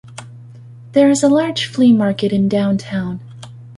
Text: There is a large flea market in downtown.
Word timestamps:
There 0.93 1.11
is 1.11 1.21
a 1.21 1.29
large 1.29 1.67
flea 1.67 1.93
market 1.93 2.33
in 2.33 2.49
downtown. 2.49 3.19